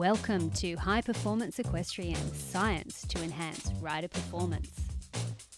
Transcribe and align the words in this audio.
Welcome 0.00 0.48
to 0.52 0.76
High 0.76 1.02
Performance 1.02 1.58
Equestrian 1.58 2.16
Science 2.32 3.06
to 3.08 3.22
Enhance 3.22 3.70
Rider 3.82 4.08
Performance. 4.08 4.70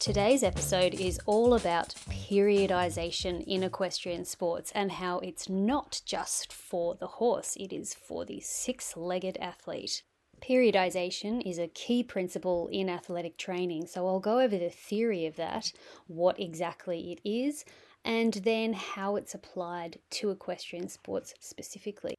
Today's 0.00 0.42
episode 0.42 0.95
is 0.95 1.21
all 1.26 1.54
about 1.54 1.95
periodization 2.10 3.44
in 3.47 3.63
equestrian 3.63 4.25
sports 4.25 4.73
and 4.75 4.91
how 4.91 5.20
it's 5.20 5.49
not 5.49 6.00
just 6.05 6.52
for 6.52 6.97
the 6.97 7.07
horse, 7.07 7.55
it 7.55 7.73
is 7.73 7.94
for 7.94 8.25
the 8.25 8.41
six 8.41 8.96
legged 8.96 9.39
athlete. 9.41 10.02
Periodization 10.41 11.48
is 11.48 11.61
a 11.61 11.68
key 11.68 12.02
principle 12.02 12.68
in 12.72 12.88
athletic 12.88 13.38
training, 13.38 13.86
so 13.86 14.09
I'll 14.09 14.18
go 14.18 14.40
over 14.40 14.59
the 14.59 14.70
theory 14.70 15.24
of 15.24 15.36
that, 15.36 15.72
what 16.09 16.40
exactly 16.40 17.12
it 17.12 17.20
is, 17.24 17.64
and 18.04 18.34
then 18.34 18.72
how 18.72 19.14
it's 19.14 19.34
applied 19.34 20.00
to 20.11 20.30
equestrian 20.30 20.88
sports 20.88 21.32
specifically. 21.38 22.16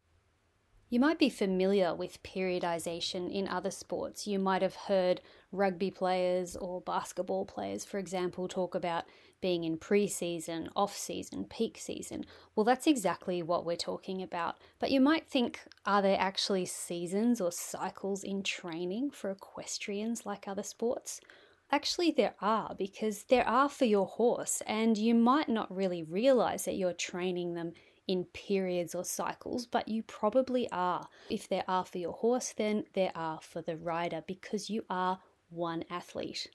You 0.93 0.99
might 0.99 1.17
be 1.17 1.29
familiar 1.29 1.95
with 1.95 2.21
periodization 2.21 3.33
in 3.33 3.47
other 3.47 3.71
sports. 3.71 4.27
You 4.27 4.37
might 4.37 4.61
have 4.61 4.75
heard 4.75 5.21
rugby 5.51 5.89
players 5.89 6.55
or 6.55 6.81
basketball 6.81 7.45
players, 7.45 7.83
for 7.83 7.97
example, 7.97 8.47
talk 8.47 8.75
about 8.75 9.05
being 9.41 9.63
in 9.63 9.77
pre 9.77 10.07
season, 10.07 10.69
off 10.75 10.95
season, 10.95 11.45
peak 11.45 11.79
season. 11.79 12.25
Well, 12.55 12.63
that's 12.63 12.85
exactly 12.85 13.41
what 13.41 13.65
we're 13.65 13.75
talking 13.75 14.21
about. 14.21 14.57
But 14.77 14.91
you 14.91 15.01
might 15.01 15.25
think, 15.25 15.61
are 15.83 16.03
there 16.03 16.19
actually 16.19 16.67
seasons 16.67 17.41
or 17.41 17.51
cycles 17.51 18.23
in 18.23 18.43
training 18.43 19.09
for 19.09 19.31
equestrians 19.31 20.27
like 20.27 20.47
other 20.47 20.61
sports? 20.61 21.19
Actually, 21.71 22.11
there 22.11 22.35
are 22.39 22.75
because 22.77 23.23
there 23.29 23.47
are 23.47 23.67
for 23.67 23.85
your 23.85 24.05
horse, 24.05 24.61
and 24.67 24.95
you 24.95 25.15
might 25.15 25.49
not 25.49 25.75
really 25.75 26.03
realize 26.03 26.65
that 26.65 26.75
you're 26.75 26.93
training 26.93 27.55
them 27.55 27.73
in 28.07 28.25
periods 28.25 28.93
or 28.95 29.03
cycles, 29.03 29.65
but 29.65 29.87
you 29.87 30.03
probably 30.03 30.69
are. 30.71 31.07
If 31.29 31.47
there 31.47 31.63
are 31.67 31.85
for 31.85 31.97
your 31.97 32.13
horse, 32.13 32.53
then 32.55 32.85
there 32.93 33.11
are 33.15 33.39
for 33.41 33.61
the 33.61 33.77
rider 33.77 34.23
because 34.27 34.69
you 34.69 34.85
are 34.89 35.19
one 35.49 35.83
athlete. 35.89 36.49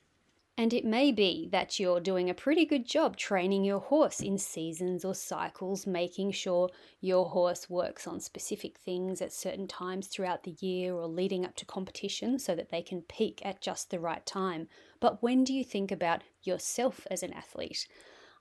And 0.59 0.75
it 0.75 0.85
may 0.85 1.13
be 1.13 1.49
that 1.53 1.79
you're 1.79 2.01
doing 2.01 2.29
a 2.29 2.35
pretty 2.35 2.67
good 2.67 2.85
job 2.85 3.17
training 3.17 3.63
your 3.63 3.79
horse 3.79 4.19
in 4.19 4.39
seasons 4.39 5.05
or 5.05 5.15
cycles, 5.15 5.87
making 5.87 6.33
sure 6.33 6.69
your 7.01 7.27
horse 7.27 7.71
works 7.71 8.09
on 8.09 8.19
specific 8.19 8.77
things 8.77 9.23
at 9.23 9.33
certain 9.33 9.69
times 9.69 10.09
throughout 10.09 10.43
the 10.43 10.57
year 10.59 10.95
or 10.95 11.07
leading 11.07 11.45
up 11.45 11.55
to 11.55 11.65
competition 11.65 12.41
so 12.41 12.57
that 12.57 12.71
they 12.71 12.83
can 12.83 13.03
peak 13.03 13.41
at 13.45 13.61
just 13.61 13.91
the 13.91 14.01
right 14.01 14.27
time. 14.27 14.67
But 14.99 15.23
when 15.23 15.45
do 15.45 15.55
you 15.55 15.63
think 15.63 15.93
about 15.93 16.25
yourself 16.43 17.07
as 17.09 17.23
an 17.23 17.33
athlete? 17.35 17.87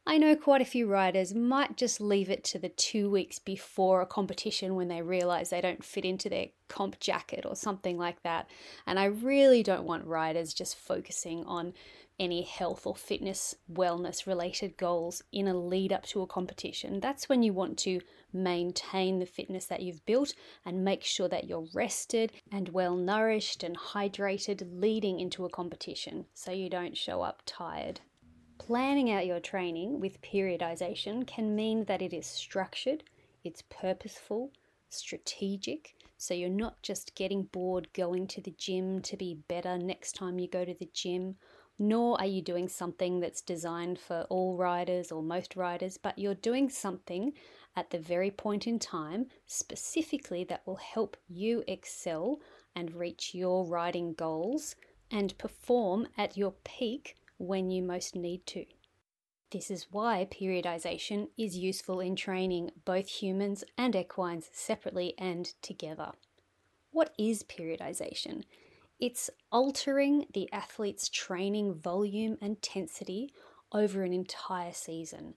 I 0.10 0.18
know 0.18 0.38
quite 0.38 0.62
a 0.62 0.66
few 0.66 0.88
riders 0.88 1.36
might 1.36 1.76
just 1.76 2.00
leave 2.00 2.30
it 2.30 2.46
to 2.46 2.60
the 2.60 2.70
two 2.70 3.10
weeks 3.10 3.40
before 3.40 4.00
a 4.00 4.06
competition 4.06 4.76
when 4.76 4.88
they 4.88 5.02
realize 5.02 5.50
they 5.50 5.60
don't 5.60 5.84
fit 5.84 6.06
into 6.06 6.30
their 6.30 6.48
comp 6.70 6.98
jacket 7.02 7.46
or 7.46 7.58
something 7.58 7.98
like 7.98 8.24
that. 8.24 8.50
And 8.86 8.98
I 8.98 9.04
really 9.04 9.64
don't 9.64 9.84
want 9.84 10.06
riders 10.06 10.54
just 10.54 10.78
focusing 10.78 11.44
on 11.44 11.74
any 12.18 12.44
health 12.44 12.88
or 12.88 12.96
fitness, 12.96 13.56
wellness 13.70 14.26
related 14.26 14.78
goals 14.78 15.24
in 15.34 15.46
a 15.46 15.54
lead 15.54 15.92
up 15.92 16.06
to 16.06 16.22
a 16.22 16.28
competition. 16.28 17.02
That's 17.02 17.28
when 17.28 17.44
you 17.44 17.52
want 17.52 17.78
to 17.80 18.00
maintain 18.32 19.20
the 19.20 19.26
fitness 19.26 19.66
that 19.66 19.82
you've 19.82 20.06
built 20.06 20.34
and 20.66 20.86
make 20.86 21.04
sure 21.04 21.28
that 21.28 21.50
you're 21.50 21.68
rested 21.74 22.32
and 22.50 22.70
well 22.70 22.96
nourished 22.96 23.62
and 23.62 23.78
hydrated 23.78 24.80
leading 24.80 25.20
into 25.20 25.44
a 25.44 25.50
competition 25.50 26.28
so 26.34 26.54
you 26.54 26.70
don't 26.70 26.96
show 26.96 27.24
up 27.24 27.42
tired. 27.46 28.00
Planning 28.68 29.10
out 29.12 29.26
your 29.26 29.40
training 29.40 30.02
with 30.02 30.22
periodization 30.22 31.26
can 31.26 31.56
mean 31.56 31.86
that 31.86 32.02
it 32.02 32.12
is 32.12 32.26
structured, 32.28 33.02
it's 33.46 33.64
purposeful, 33.70 34.52
strategic, 34.90 35.96
so 36.18 36.34
you're 36.34 36.50
not 36.50 36.82
just 36.82 37.16
getting 37.16 37.44
bored 37.44 37.88
going 37.94 38.28
to 38.28 38.42
the 38.42 38.54
gym 38.58 39.02
to 39.04 39.16
be 39.16 39.40
better 39.48 39.78
next 39.78 40.18
time 40.18 40.38
you 40.38 40.50
go 40.50 40.66
to 40.66 40.74
the 40.74 40.90
gym, 40.94 41.38
nor 41.80 42.20
are 42.20 42.28
you 42.28 42.42
doing 42.42 42.68
something 42.68 43.22
that's 43.22 43.40
designed 43.40 44.00
for 44.00 44.24
all 44.24 44.58
riders 44.58 45.14
or 45.14 45.24
most 45.24 45.56
riders, 45.56 45.98
but 45.98 46.20
you're 46.20 46.36
doing 46.36 46.70
something 46.70 47.32
at 47.78 47.90
the 47.90 48.00
very 48.00 48.32
point 48.32 48.68
in 48.68 48.80
time 48.80 49.28
specifically 49.46 50.44
that 50.44 50.68
will 50.68 50.76
help 50.76 51.16
you 51.30 51.64
excel 51.70 52.42
and 52.76 52.94
reach 52.94 53.34
your 53.34 53.66
riding 53.66 54.14
goals 54.14 54.76
and 55.10 55.38
perform 55.38 56.06
at 56.18 56.36
your 56.36 56.54
peak 56.66 57.16
when 57.38 57.70
you 57.70 57.84
most 57.84 58.16
need 58.16 58.46
to. 58.48 58.66
This 59.52 59.72
is 59.72 59.88
why 59.92 60.28
periodization 60.30 61.30
is 61.38 61.58
useful 61.58 62.00
in 62.02 62.16
training 62.16 62.72
both 62.84 63.08
humans 63.08 63.64
and 63.78 63.96
equines 63.96 64.50
separately 64.52 65.14
and 65.18 65.46
together. 65.62 66.12
What 66.92 67.14
is 67.18 67.44
periodization? 67.44 68.44
It's 69.00 69.30
altering 69.52 70.26
the 70.34 70.52
athlete's 70.52 71.08
training 71.08 71.76
volume 71.76 72.38
and 72.42 72.52
intensity 72.52 73.32
over 73.72 74.04
an 74.04 74.12
entire 74.12 74.74
season. 74.74 75.36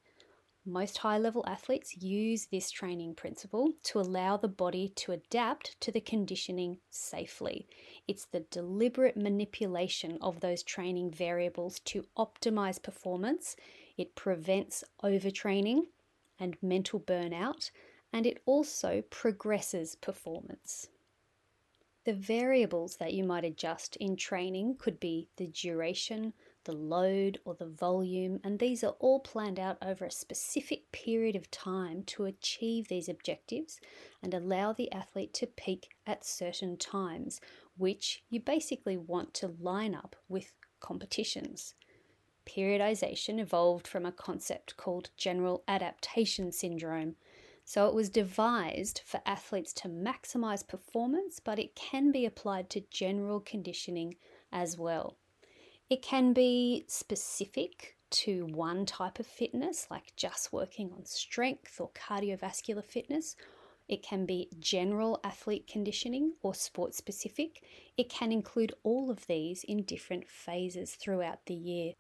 Most 0.66 0.98
high 0.98 1.16
level 1.16 1.42
athletes 1.46 1.96
use 1.96 2.46
this 2.46 2.70
training 2.70 3.14
principle 3.14 3.72
to 3.84 3.98
allow 3.98 4.36
the 4.36 4.46
body 4.46 4.92
to 4.96 5.12
adapt 5.12 5.80
to 5.80 5.90
the 5.90 6.02
conditioning 6.02 6.78
safely. 6.90 7.66
It's 8.06 8.26
the 8.26 8.40
deliberate 8.40 9.16
manipulation 9.16 10.18
of 10.20 10.40
those 10.40 10.62
training 10.62 11.12
variables 11.12 11.80
to 11.86 12.06
optimize 12.18 12.82
performance. 12.82 13.56
It 13.96 14.14
prevents 14.14 14.84
overtraining 15.02 15.84
and 16.38 16.58
mental 16.62 17.00
burnout, 17.00 17.70
and 18.12 18.26
it 18.26 18.42
also 18.44 19.02
progresses 19.08 19.96
performance. 19.96 20.88
The 22.04 22.12
variables 22.12 22.96
that 22.96 23.14
you 23.14 23.24
might 23.24 23.44
adjust 23.44 23.96
in 23.96 24.16
training 24.16 24.76
could 24.78 25.00
be 25.00 25.28
the 25.36 25.46
duration, 25.46 26.34
the 26.70 26.76
load, 26.76 27.40
or 27.44 27.54
the 27.54 27.66
volume, 27.66 28.38
and 28.44 28.58
these 28.60 28.84
are 28.84 28.94
all 29.00 29.18
planned 29.18 29.58
out 29.58 29.76
over 29.82 30.04
a 30.04 30.10
specific 30.10 30.92
period 30.92 31.34
of 31.34 31.50
time 31.50 32.04
to 32.04 32.26
achieve 32.26 32.86
these 32.86 33.08
objectives 33.08 33.80
and 34.22 34.32
allow 34.32 34.72
the 34.72 34.92
athlete 34.92 35.34
to 35.34 35.46
peak 35.48 35.88
at 36.06 36.24
certain 36.24 36.76
times, 36.76 37.40
which 37.76 38.22
you 38.30 38.38
basically 38.38 38.96
want 38.96 39.34
to 39.34 39.52
line 39.60 39.96
up 39.96 40.14
with 40.28 40.52
competitions. 40.78 41.74
Periodization 42.46 43.40
evolved 43.40 43.88
from 43.88 44.06
a 44.06 44.12
concept 44.12 44.76
called 44.76 45.10
general 45.16 45.64
adaptation 45.66 46.52
syndrome. 46.52 47.16
So 47.64 47.88
it 47.88 47.94
was 47.94 48.08
devised 48.08 49.02
for 49.04 49.20
athletes 49.26 49.72
to 49.74 49.88
maximize 49.88 50.66
performance, 50.66 51.40
but 51.40 51.58
it 51.58 51.74
can 51.74 52.12
be 52.12 52.26
applied 52.26 52.70
to 52.70 52.84
general 52.90 53.40
conditioning 53.40 54.14
as 54.52 54.78
well. 54.78 55.16
It 55.90 56.02
can 56.02 56.32
be 56.32 56.84
specific 56.86 57.96
to 58.10 58.46
one 58.46 58.86
type 58.86 59.18
of 59.18 59.26
fitness, 59.26 59.88
like 59.90 60.14
just 60.16 60.52
working 60.52 60.92
on 60.92 61.04
strength 61.04 61.80
or 61.80 61.90
cardiovascular 61.90 62.84
fitness. 62.84 63.34
It 63.88 64.00
can 64.04 64.24
be 64.24 64.48
general 64.60 65.18
athlete 65.24 65.66
conditioning 65.66 66.34
or 66.42 66.54
sport 66.54 66.94
specific. 66.94 67.64
It 67.96 68.08
can 68.08 68.30
include 68.30 68.72
all 68.84 69.10
of 69.10 69.26
these 69.26 69.64
in 69.64 69.82
different 69.82 70.28
phases 70.28 70.94
throughout 70.94 71.46
the 71.46 71.54
year. 71.54 71.94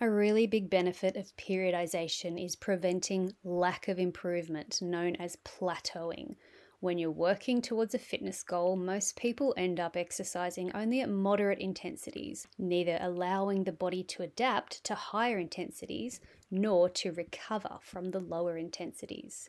A 0.00 0.08
really 0.10 0.46
big 0.46 0.70
benefit 0.70 1.14
of 1.14 1.36
periodization 1.36 2.42
is 2.42 2.56
preventing 2.56 3.34
lack 3.44 3.86
of 3.86 3.98
improvement, 3.98 4.80
known 4.80 5.14
as 5.16 5.36
plateauing. 5.44 6.36
When 6.84 6.98
you're 6.98 7.10
working 7.10 7.62
towards 7.62 7.94
a 7.94 7.98
fitness 7.98 8.42
goal, 8.42 8.76
most 8.76 9.16
people 9.16 9.54
end 9.56 9.80
up 9.80 9.96
exercising 9.96 10.70
only 10.76 11.00
at 11.00 11.08
moderate 11.08 11.58
intensities, 11.58 12.46
neither 12.58 12.98
allowing 13.00 13.64
the 13.64 13.72
body 13.72 14.02
to 14.02 14.22
adapt 14.22 14.84
to 14.84 14.94
higher 14.94 15.38
intensities 15.38 16.20
nor 16.50 16.90
to 16.90 17.12
recover 17.12 17.78
from 17.80 18.10
the 18.10 18.20
lower 18.20 18.58
intensities. 18.58 19.48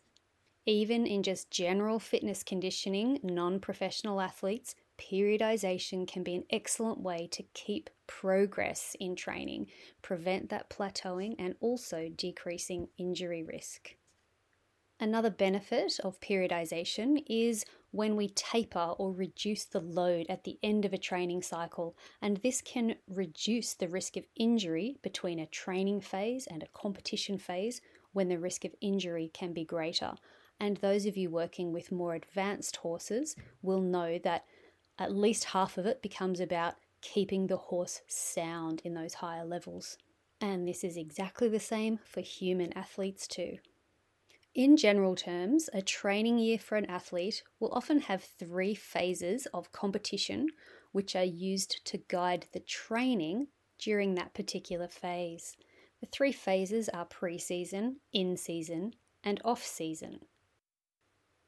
Even 0.65 1.05
in 1.05 1.23
just 1.23 1.51
general 1.51 1.99
fitness 1.99 2.41
conditioning, 2.41 3.19
non 3.21 3.59
professional 3.59 4.21
athletes, 4.21 4.73
periodization 4.97 6.07
can 6.07 6.23
be 6.23 6.35
an 6.35 6.45
excellent 6.49 7.01
way 7.01 7.27
to 7.33 7.43
keep 7.53 7.89
progress 8.07 8.95
in 8.97 9.13
training, 9.13 9.67
prevent 10.01 10.47
that 10.51 10.69
plateauing, 10.69 11.35
and 11.37 11.55
also 11.59 12.07
decreasing 12.15 12.87
injury 12.97 13.43
risk. 13.43 13.97
Another 14.99 15.29
benefit 15.29 15.99
of 16.05 16.21
periodization 16.21 17.23
is 17.27 17.65
when 17.91 18.15
we 18.15 18.29
taper 18.29 18.93
or 18.97 19.11
reduce 19.11 19.65
the 19.65 19.81
load 19.81 20.25
at 20.29 20.45
the 20.45 20.57
end 20.63 20.85
of 20.85 20.93
a 20.93 20.97
training 20.97 21.41
cycle, 21.41 21.97
and 22.21 22.37
this 22.37 22.61
can 22.61 22.95
reduce 23.09 23.73
the 23.73 23.89
risk 23.89 24.15
of 24.15 24.25
injury 24.37 24.97
between 25.01 25.39
a 25.39 25.47
training 25.47 25.99
phase 25.99 26.47
and 26.47 26.63
a 26.63 26.67
competition 26.67 27.37
phase 27.37 27.81
when 28.13 28.29
the 28.29 28.39
risk 28.39 28.63
of 28.63 28.73
injury 28.79 29.29
can 29.33 29.51
be 29.51 29.65
greater. 29.65 30.13
And 30.61 30.77
those 30.77 31.05
of 31.05 31.17
you 31.17 31.29
working 31.29 31.73
with 31.73 31.91
more 31.91 32.15
advanced 32.15 32.77
horses 32.77 33.35
will 33.61 33.81
know 33.81 34.17
that 34.19 34.45
at 34.97 35.13
least 35.13 35.43
half 35.43 35.77
of 35.77 35.85
it 35.85 36.01
becomes 36.01 36.39
about 36.39 36.75
keeping 37.01 37.47
the 37.47 37.57
horse 37.57 38.01
sound 38.07 38.81
in 38.85 38.93
those 38.93 39.15
higher 39.15 39.43
levels. 39.43 39.97
And 40.39 40.65
this 40.65 40.85
is 40.85 40.95
exactly 40.95 41.49
the 41.49 41.59
same 41.59 41.99
for 42.05 42.21
human 42.21 42.71
athletes, 42.77 43.27
too. 43.27 43.57
In 44.55 44.77
general 44.77 45.17
terms, 45.17 45.69
a 45.73 45.81
training 45.81 46.37
year 46.39 46.57
for 46.57 46.77
an 46.77 46.85
athlete 46.85 47.43
will 47.59 47.73
often 47.73 47.99
have 47.99 48.23
three 48.23 48.73
phases 48.73 49.47
of 49.47 49.73
competition 49.73 50.47
which 50.93 51.13
are 51.13 51.25
used 51.25 51.85
to 51.87 51.97
guide 52.07 52.47
the 52.53 52.61
training 52.61 53.47
during 53.77 54.15
that 54.15 54.33
particular 54.33 54.87
phase. 54.87 55.57
The 55.99 56.07
three 56.07 56.31
phases 56.31 56.87
are 56.87 57.03
pre 57.03 57.37
season, 57.37 57.97
in 58.13 58.37
season, 58.37 58.93
and 59.25 59.41
off 59.43 59.61
season. 59.61 60.21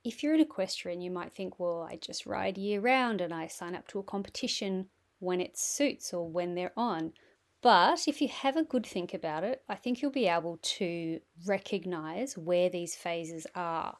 If 0.03 0.21
you're 0.21 0.33
an 0.33 0.41
equestrian, 0.41 0.99
you 0.99 1.09
might 1.09 1.31
think, 1.31 1.59
well, 1.59 1.87
I 1.89 1.95
just 1.95 2.25
ride 2.25 2.57
year 2.57 2.81
round 2.81 3.21
and 3.21 3.33
I 3.33 3.47
sign 3.47 3.73
up 3.73 3.87
to 3.89 3.99
a 3.99 4.03
competition 4.03 4.89
when 5.19 5.39
it 5.39 5.57
suits 5.57 6.13
or 6.13 6.27
when 6.29 6.55
they're 6.55 6.73
on. 6.75 7.13
But 7.61 8.07
if 8.07 8.21
you 8.21 8.27
have 8.27 8.55
a 8.55 8.63
good 8.63 8.85
think 8.85 9.13
about 9.13 9.43
it, 9.43 9.63
I 9.67 9.75
think 9.75 10.01
you'll 10.01 10.11
be 10.11 10.27
able 10.27 10.59
to 10.61 11.19
recognize 11.45 12.37
where 12.37 12.69
these 12.69 12.95
phases 12.95 13.47
are. 13.55 13.97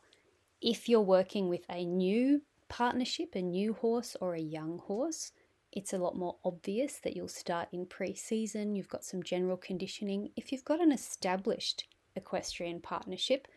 If 0.62 0.88
you're 0.88 1.02
working 1.02 1.50
with 1.50 1.66
a 1.70 1.84
new 1.84 2.42
partnership, 2.70 3.36
a 3.36 3.42
new 3.42 3.74
horse, 3.74 4.16
or 4.22 4.36
a 4.36 4.40
young 4.40 4.80
horse, 4.80 5.32
it's 5.72 5.94
a 5.94 5.98
lot 5.98 6.16
more 6.16 6.38
obvious 6.46 7.00
that 7.00 7.16
you'll 7.16 7.28
start 7.28 7.68
in 7.72 7.86
pre 7.86 8.16
season. 8.16 8.76
You've 8.76 8.90
got 8.90 9.04
some 9.04 9.24
general 9.24 9.58
conditioning. 9.58 10.30
If 10.36 10.52
you've 10.52 10.66
got 10.66 10.82
an 10.82 10.92
established 10.92 11.86
equestrian 12.16 12.80
partnership, 12.80 13.48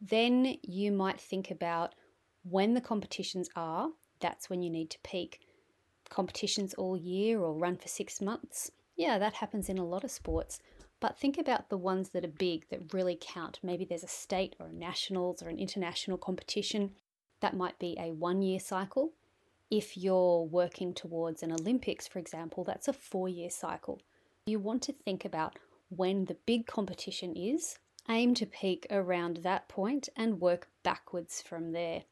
then 0.00 0.56
you 0.62 0.92
might 0.92 1.20
think 1.20 1.50
about 1.50 1.94
when 2.42 2.74
the 2.74 2.80
competitions 2.80 3.48
are, 3.56 3.90
that's 4.20 4.48
when 4.48 4.62
you 4.62 4.70
need 4.70 4.90
to 4.90 4.98
peak. 5.02 5.40
Competitions 6.08 6.74
all 6.74 6.96
year 6.96 7.40
or 7.40 7.54
run 7.54 7.76
for 7.76 7.88
six 7.88 8.20
months, 8.20 8.70
yeah, 8.98 9.16
that 9.18 9.34
happens 9.34 9.68
in 9.68 9.78
a 9.78 9.86
lot 9.86 10.04
of 10.04 10.10
sports. 10.10 10.58
But 11.00 11.16
think 11.16 11.38
about 11.38 11.70
the 11.70 11.78
ones 11.78 12.10
that 12.10 12.24
are 12.24 12.28
big 12.28 12.68
that 12.70 12.92
really 12.92 13.16
count. 13.18 13.60
Maybe 13.62 13.84
there's 13.84 14.02
a 14.02 14.08
state 14.08 14.56
or 14.58 14.66
a 14.66 14.72
nationals 14.72 15.40
or 15.40 15.48
an 15.48 15.58
international 15.58 16.18
competition. 16.18 16.90
That 17.40 17.56
might 17.56 17.78
be 17.78 17.96
a 17.98 18.12
one 18.12 18.42
year 18.42 18.58
cycle. 18.58 19.12
If 19.70 19.96
you're 19.96 20.42
working 20.42 20.92
towards 20.92 21.44
an 21.44 21.52
Olympics, 21.52 22.08
for 22.08 22.18
example, 22.18 22.64
that's 22.64 22.88
a 22.88 22.92
four 22.92 23.28
year 23.28 23.50
cycle. 23.50 24.02
You 24.46 24.58
want 24.58 24.82
to 24.82 24.92
think 24.92 25.24
about 25.24 25.56
when 25.90 26.24
the 26.24 26.36
big 26.44 26.66
competition 26.66 27.36
is, 27.36 27.78
aim 28.08 28.34
to 28.34 28.46
peak 28.46 28.86
around 28.90 29.38
that 29.38 29.68
point 29.68 30.08
and 30.16 30.40
work 30.40 30.68
backwards 30.82 31.40
from 31.40 31.70
there. 31.70 32.02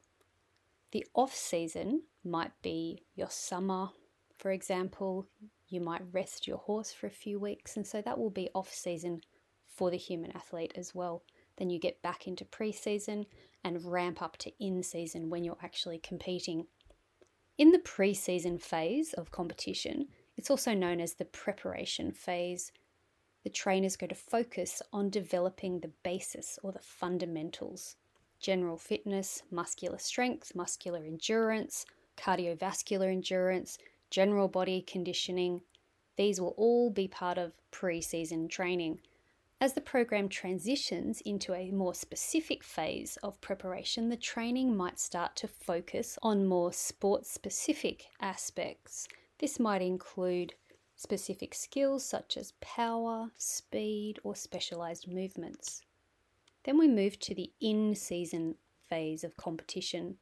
The 0.91 1.05
off 1.13 1.35
season 1.35 2.03
might 2.23 2.53
be 2.61 3.03
your 3.15 3.29
summer, 3.29 3.89
for 4.37 4.51
example, 4.51 5.27
you 5.69 5.81
might 5.81 6.01
rest 6.11 6.47
your 6.47 6.57
horse 6.57 6.91
for 6.91 7.07
a 7.07 7.11
few 7.11 7.39
weeks, 7.39 7.75
and 7.75 7.85
so 7.85 8.01
that 8.01 8.17
will 8.17 8.29
be 8.29 8.49
off 8.53 8.73
season 8.73 9.21
for 9.67 9.91
the 9.91 9.97
human 9.97 10.31
athlete 10.31 10.73
as 10.75 10.95
well. 10.95 11.23
Then 11.57 11.69
you 11.69 11.79
get 11.79 12.01
back 12.01 12.27
into 12.27 12.45
pre 12.45 12.71
season 12.71 13.25
and 13.63 13.91
ramp 13.91 14.21
up 14.21 14.37
to 14.37 14.51
in 14.63 14.83
season 14.83 15.29
when 15.29 15.43
you're 15.43 15.57
actually 15.61 15.99
competing. 15.99 16.67
In 17.57 17.71
the 17.71 17.79
pre 17.79 18.13
season 18.13 18.57
phase 18.57 19.13
of 19.13 19.31
competition, 19.31 20.07
it's 20.35 20.51
also 20.51 20.73
known 20.73 21.01
as 21.01 21.15
the 21.15 21.25
preparation 21.25 22.11
phase. 22.11 22.71
The 23.43 23.49
trainers 23.49 23.95
go 23.95 24.07
to 24.07 24.15
focus 24.15 24.81
on 24.93 25.09
developing 25.09 25.79
the 25.79 25.91
basis 26.03 26.59
or 26.63 26.71
the 26.71 26.79
fundamentals 26.79 27.95
general 28.39 28.77
fitness, 28.77 29.41
muscular 29.49 29.97
strength, 29.97 30.53
muscular 30.53 31.03
endurance, 31.03 31.85
cardiovascular 32.17 33.11
endurance, 33.11 33.79
general 34.09 34.47
body 34.47 34.81
conditioning, 34.81 35.61
these 36.17 36.41
will 36.41 36.55
all 36.57 36.89
be 36.89 37.07
part 37.07 37.37
of 37.37 37.53
pre 37.71 38.01
season 38.01 38.47
training. 38.47 38.99
As 39.59 39.73
the 39.73 39.81
program 39.81 40.29
transitions 40.29 41.19
into 41.21 41.53
a 41.53 41.71
more 41.71 41.95
specific 41.95 42.63
phase 42.63 43.17
of 43.23 43.41
preparation, 43.41 44.09
the 44.09 44.15
training 44.15 44.77
might 44.77 44.99
start 44.99 45.35
to 45.37 45.47
focus 45.47 46.19
on 46.21 46.45
more 46.45 46.71
sport 46.71 47.25
specific 47.25 48.05
aspects. 48.21 49.07
This 49.39 49.59
might 49.59 49.81
include 49.81 50.53
specific 50.95 51.55
skills 51.55 52.05
such 52.05 52.37
as 52.37 52.53
power, 52.61 53.31
speed, 53.37 54.19
or 54.23 54.35
specialized 54.35 55.07
movements. 55.07 55.81
Then 56.63 56.77
we 56.77 56.87
move 56.87 57.17
to 57.19 57.33
the 57.33 57.51
in 57.59 57.95
season 57.95 58.55
phase 58.89 59.23
of 59.23 59.37
competition. 59.37 60.17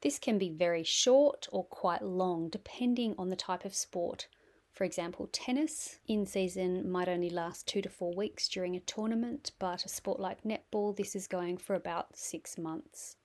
This 0.00 0.18
can 0.18 0.38
be 0.38 0.50
very 0.50 0.84
short 0.84 1.48
or 1.50 1.64
quite 1.64 2.02
long 2.02 2.48
depending 2.48 3.14
on 3.18 3.28
the 3.28 3.36
type 3.36 3.64
of 3.64 3.74
sport. 3.74 4.28
For 4.72 4.84
example, 4.84 5.28
tennis 5.32 5.98
in 6.06 6.24
season 6.24 6.88
might 6.88 7.08
only 7.08 7.30
last 7.30 7.66
two 7.66 7.82
to 7.82 7.88
four 7.88 8.12
weeks 8.12 8.48
during 8.48 8.76
a 8.76 8.80
tournament, 8.80 9.50
but 9.58 9.84
a 9.84 9.88
sport 9.88 10.20
like 10.20 10.44
netball, 10.44 10.96
this 10.96 11.16
is 11.16 11.26
going 11.26 11.58
for 11.58 11.74
about 11.74 12.16
six 12.16 12.56
months. 12.56 13.16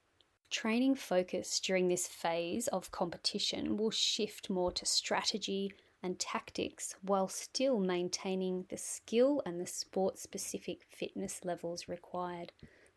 Training 0.50 0.96
focus 0.96 1.60
during 1.60 1.88
this 1.88 2.08
phase 2.08 2.68
of 2.70 2.92
competition 2.92 3.78
will 3.78 3.92
shift 3.92 4.50
more 4.50 4.72
to 4.72 4.86
strategy 4.86 5.74
and 6.02 6.20
tactics 6.20 6.96
while 7.02 7.28
still 7.28 7.80
maintaining 7.80 8.66
the 8.70 8.78
skill 8.78 9.42
and 9.46 9.60
the 9.60 9.68
sport 9.68 10.18
specific 10.18 10.84
fitness 10.90 11.46
levels 11.46 11.88
required 11.88 12.52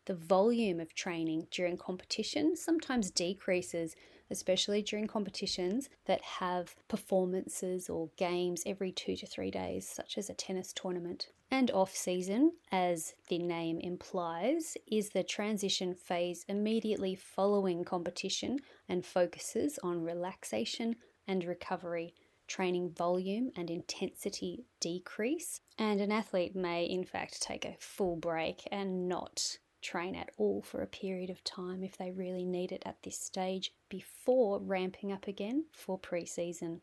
the 0.07 0.15
volume 0.15 0.79
of 0.79 0.95
training 0.95 1.45
during 1.51 1.77
competition 1.77 2.55
sometimes 2.55 3.11
decreases, 3.11 3.93
especially 4.31 4.81
during 4.81 5.05
competitions 5.05 5.89
that 6.05 6.21
have 6.21 6.75
performances 6.87 7.89
or 7.89 8.09
games 8.17 8.63
every 8.65 8.91
two 8.91 9.17
to 9.17 9.27
three 9.27 9.51
days, 9.51 9.87
such 9.87 10.17
as 10.17 10.29
a 10.29 10.33
tennis 10.33 10.71
tournament. 10.73 11.27
And 11.51 11.69
off 11.71 11.93
season, 11.93 12.53
as 12.71 13.13
the 13.27 13.37
name 13.37 13.79
implies, 13.79 14.77
is 14.89 15.09
the 15.09 15.23
transition 15.23 15.93
phase 15.93 16.45
immediately 16.47 17.13
following 17.15 17.83
competition 17.83 18.59
and 18.87 19.05
focuses 19.05 19.77
on 19.83 20.03
relaxation 20.03 20.95
and 21.27 21.43
recovery 21.43 22.13
training 22.47 22.91
volume 22.91 23.51
and 23.57 23.69
intensity 23.69 24.65
decrease, 24.79 25.59
and 25.77 25.99
an 25.99 26.13
athlete 26.13 26.55
may, 26.55 26.85
in 26.85 27.03
fact, 27.03 27.41
take 27.41 27.65
a 27.65 27.75
full 27.77 28.15
break 28.15 28.65
and 28.71 29.09
not 29.09 29.57
train 29.87 30.15
at 30.15 30.31
all 30.37 30.61
for 30.61 30.81
a 30.81 30.87
period 30.87 31.29
of 31.29 31.43
time 31.45 31.81
if 31.81 31.97
they 31.97 32.11
really 32.11 32.43
need 32.43 32.73
it 32.73 32.83
at 32.85 33.01
this 33.03 33.17
stage 33.17 33.71
before 33.87 34.59
ramping 34.59 35.13
up 35.13 35.27
again 35.27 35.63
for 35.71 35.97
pre 35.97 36.25
season. 36.25 36.81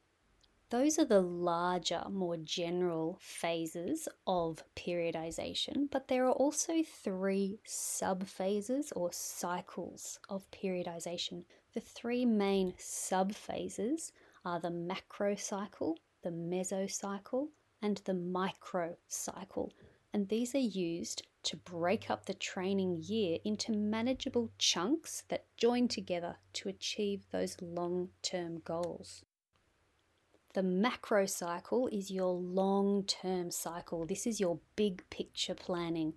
Those 0.70 0.98
are 0.98 1.04
the 1.04 1.20
larger, 1.20 2.02
more 2.10 2.38
general 2.38 3.18
phases 3.20 4.08
of 4.26 4.64
periodization, 4.74 5.90
but 5.90 6.08
there 6.08 6.24
are 6.24 6.32
also 6.32 6.82
three 6.82 7.60
sub 7.64 8.26
phases 8.26 8.90
or 8.96 9.12
cycles 9.12 10.18
of 10.30 10.50
periodization. 10.50 11.44
The 11.74 11.80
three 11.80 12.24
main 12.24 12.72
sub 12.78 13.34
phases 13.34 14.12
are 14.46 14.58
the 14.58 14.70
macro 14.70 15.36
cycle, 15.36 15.98
the 16.22 16.30
mesocycle, 16.30 17.48
and 17.82 18.00
the 18.06 18.14
microcycle, 18.14 19.72
and 20.14 20.28
these 20.28 20.54
are 20.54 20.58
used 20.58 21.22
to 21.44 21.56
break 21.56 22.10
up 22.10 22.26
the 22.26 22.34
training 22.34 23.02
year 23.02 23.38
into 23.44 23.72
manageable 23.72 24.50
chunks 24.58 25.24
that 25.28 25.46
join 25.56 25.88
together 25.88 26.36
to 26.54 26.68
achieve 26.68 27.26
those 27.30 27.56
long 27.60 28.10
term 28.22 28.60
goals. 28.64 29.24
The 30.54 30.62
macro 30.62 31.26
cycle 31.26 31.88
is 31.88 32.10
your 32.10 32.32
long 32.32 33.04
term 33.04 33.50
cycle. 33.50 34.06
This 34.06 34.26
is 34.26 34.38
your 34.38 34.60
big 34.76 35.08
picture 35.10 35.54
planning. 35.54 36.14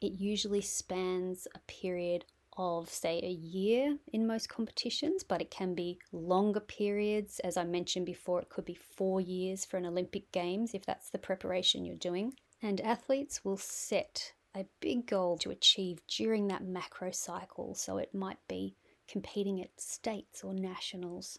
It 0.00 0.12
usually 0.12 0.62
spans 0.62 1.46
a 1.54 1.58
period 1.60 2.24
of, 2.56 2.88
say, 2.88 3.20
a 3.22 3.30
year 3.30 3.98
in 4.12 4.26
most 4.26 4.48
competitions, 4.48 5.24
but 5.24 5.40
it 5.40 5.50
can 5.50 5.74
be 5.74 5.98
longer 6.12 6.60
periods. 6.60 7.40
As 7.40 7.56
I 7.56 7.64
mentioned 7.64 8.06
before, 8.06 8.40
it 8.40 8.48
could 8.48 8.64
be 8.64 8.74
four 8.74 9.20
years 9.20 9.64
for 9.64 9.76
an 9.76 9.86
Olympic 9.86 10.30
Games 10.32 10.72
if 10.72 10.86
that's 10.86 11.10
the 11.10 11.18
preparation 11.18 11.84
you're 11.84 11.96
doing. 11.96 12.34
And 12.62 12.80
athletes 12.80 13.44
will 13.44 13.56
set 13.56 14.33
a 14.54 14.66
big 14.80 15.06
goal 15.06 15.38
to 15.38 15.50
achieve 15.50 16.00
during 16.06 16.48
that 16.48 16.64
macro 16.64 17.10
cycle. 17.10 17.74
So 17.74 17.98
it 17.98 18.14
might 18.14 18.38
be 18.48 18.76
competing 19.08 19.60
at 19.60 19.80
states 19.80 20.42
or 20.44 20.54
nationals. 20.54 21.38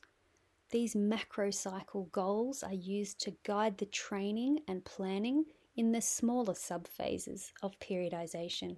These 0.71 0.95
macro 0.95 1.51
cycle 1.51 2.09
goals 2.11 2.63
are 2.63 2.73
used 2.73 3.19
to 3.21 3.35
guide 3.43 3.77
the 3.77 3.85
training 3.85 4.59
and 4.67 4.83
planning 4.83 5.45
in 5.75 5.91
the 5.91 6.01
smaller 6.01 6.53
subphases 6.53 7.51
of 7.61 7.79
periodization. 7.79 8.77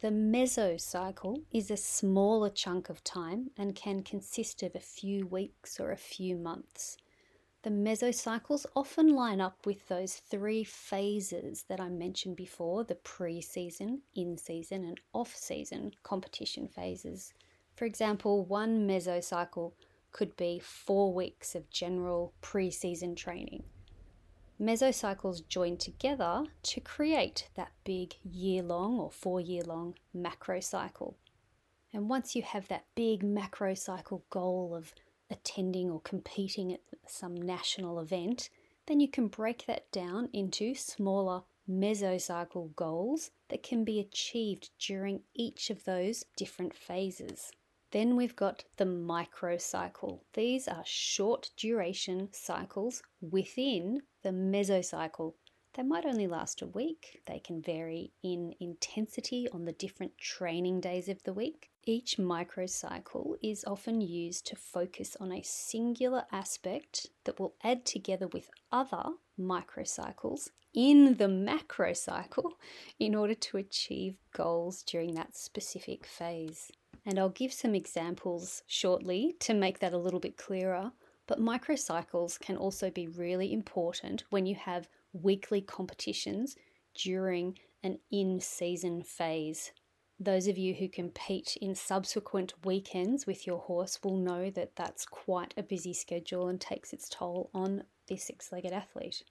The 0.00 0.08
mesocycle 0.08 1.44
is 1.52 1.70
a 1.70 1.76
smaller 1.76 2.50
chunk 2.50 2.88
of 2.88 3.04
time 3.04 3.50
and 3.56 3.74
can 3.74 4.02
consist 4.02 4.62
of 4.64 4.74
a 4.74 4.80
few 4.80 5.26
weeks 5.26 5.78
or 5.78 5.92
a 5.92 5.96
few 5.96 6.36
months. 6.36 6.96
The 7.62 7.70
mesocycles 7.70 8.66
often 8.74 9.14
line 9.14 9.40
up 9.40 9.66
with 9.66 9.86
those 9.86 10.16
three 10.16 10.64
phases 10.64 11.62
that 11.68 11.80
I 11.80 11.88
mentioned 11.88 12.34
before 12.34 12.82
the 12.82 12.96
pre 12.96 13.40
season, 13.40 14.02
in 14.16 14.36
season, 14.36 14.84
and 14.84 15.00
off 15.12 15.36
season 15.36 15.92
competition 16.02 16.66
phases. 16.66 17.32
For 17.76 17.84
example, 17.84 18.44
one 18.44 18.88
mesocycle 18.88 19.74
could 20.10 20.36
be 20.36 20.58
four 20.58 21.14
weeks 21.14 21.54
of 21.54 21.70
general 21.70 22.34
pre 22.40 22.70
season 22.72 23.14
training. 23.14 23.62
mesocycles 24.60 25.46
join 25.46 25.76
together 25.76 26.44
to 26.64 26.80
create 26.80 27.48
that 27.54 27.72
big 27.84 28.16
year 28.24 28.62
long 28.62 28.98
or 28.98 29.10
four 29.12 29.40
year 29.40 29.62
long 29.62 29.94
macrocycle. 30.14 31.14
And 31.92 32.08
once 32.08 32.34
you 32.34 32.42
have 32.42 32.66
that 32.68 32.86
big 32.96 33.22
macrocycle 33.22 34.22
goal 34.30 34.74
of 34.74 34.94
attending 35.32 35.90
or 35.90 36.00
competing 36.00 36.72
at 36.72 36.80
some 37.06 37.34
national 37.34 37.98
event, 37.98 38.50
then 38.86 39.00
you 39.00 39.08
can 39.08 39.28
break 39.28 39.66
that 39.66 39.90
down 39.90 40.28
into 40.32 40.74
smaller 40.74 41.42
mesocycle 41.68 42.74
goals 42.74 43.30
that 43.48 43.62
can 43.62 43.84
be 43.84 44.00
achieved 44.00 44.70
during 44.78 45.22
each 45.34 45.70
of 45.70 45.84
those 45.84 46.24
different 46.36 46.74
phases. 46.74 47.50
Then 47.92 48.16
we've 48.16 48.36
got 48.36 48.64
the 48.78 48.84
microcycle. 48.84 50.20
These 50.32 50.66
are 50.66 50.82
short 50.84 51.50
duration 51.56 52.30
cycles 52.32 53.02
within 53.20 54.02
the 54.22 54.30
mesocycle. 54.30 55.34
They 55.74 55.82
might 55.82 56.06
only 56.06 56.26
last 56.26 56.62
a 56.62 56.66
week. 56.66 57.22
They 57.26 57.38
can 57.38 57.62
vary 57.62 58.12
in 58.22 58.54
intensity 58.60 59.48
on 59.52 59.64
the 59.64 59.72
different 59.72 60.16
training 60.18 60.80
days 60.80 61.08
of 61.08 61.22
the 61.22 61.32
week. 61.32 61.71
Each 61.84 62.16
microcycle 62.16 63.34
is 63.42 63.64
often 63.66 64.00
used 64.00 64.46
to 64.46 64.56
focus 64.56 65.16
on 65.18 65.32
a 65.32 65.42
singular 65.42 66.24
aspect 66.30 67.08
that 67.24 67.40
will 67.40 67.54
add 67.64 67.84
together 67.84 68.28
with 68.28 68.50
other 68.70 69.02
microcycles 69.38 70.50
in 70.72 71.16
the 71.16 71.26
macrocycle 71.26 72.52
in 73.00 73.16
order 73.16 73.34
to 73.34 73.56
achieve 73.56 74.16
goals 74.32 74.84
during 74.84 75.14
that 75.14 75.36
specific 75.36 76.06
phase. 76.06 76.70
And 77.04 77.18
I'll 77.18 77.30
give 77.30 77.52
some 77.52 77.74
examples 77.74 78.62
shortly 78.68 79.34
to 79.40 79.52
make 79.52 79.80
that 79.80 79.92
a 79.92 79.98
little 79.98 80.20
bit 80.20 80.36
clearer. 80.36 80.92
But 81.26 81.40
microcycles 81.40 82.38
can 82.38 82.56
also 82.56 82.90
be 82.90 83.08
really 83.08 83.52
important 83.52 84.22
when 84.30 84.46
you 84.46 84.54
have 84.54 84.88
weekly 85.12 85.60
competitions 85.60 86.54
during 86.94 87.58
an 87.82 87.98
in 88.12 88.38
season 88.38 89.02
phase. 89.02 89.72
Those 90.24 90.46
of 90.46 90.56
you 90.56 90.74
who 90.74 90.88
compete 90.88 91.56
in 91.60 91.74
subsequent 91.74 92.54
weekends 92.64 93.26
with 93.26 93.44
your 93.44 93.58
horse 93.58 93.98
will 94.04 94.16
know 94.16 94.50
that 94.50 94.76
that's 94.76 95.04
quite 95.04 95.52
a 95.56 95.64
busy 95.64 95.92
schedule 95.92 96.46
and 96.46 96.60
takes 96.60 96.92
its 96.92 97.08
toll 97.08 97.50
on 97.52 97.82
the 98.06 98.16
six 98.16 98.52
legged 98.52 98.72
athlete. 98.72 99.24